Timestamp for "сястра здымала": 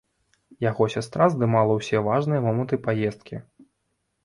0.93-1.77